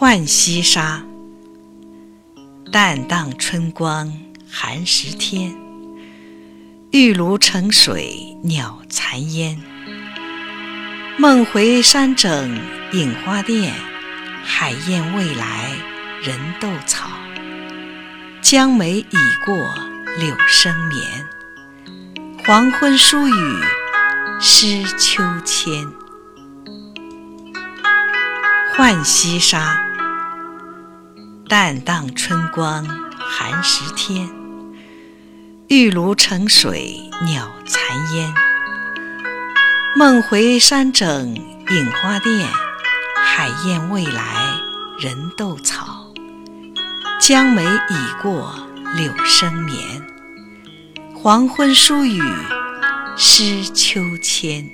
[0.00, 1.02] 浣溪沙，
[2.70, 4.12] 淡荡春光
[4.48, 5.52] 寒食天。
[6.92, 9.60] 玉炉盛水鸟残烟。
[11.18, 12.60] 梦回山整
[12.92, 13.74] 影花店，
[14.44, 15.72] 海燕未来
[16.22, 17.08] 人斗草。
[18.40, 19.74] 江梅已过
[20.20, 21.26] 柳生眠，
[22.46, 23.62] 黄昏疏雨
[24.40, 25.84] 湿秋千。
[28.76, 29.84] 浣溪沙，
[31.48, 34.28] 淡荡春光寒食天。
[35.68, 38.34] 玉炉盛水鸟残烟。
[39.96, 41.34] 梦回山整
[41.70, 42.46] 影花店，
[43.16, 44.44] 海燕未来
[45.00, 46.12] 人斗草。
[47.18, 48.54] 江梅已过
[48.94, 50.02] 柳生眠，
[51.14, 52.22] 黄昏疏雨
[53.16, 54.68] 湿秋千。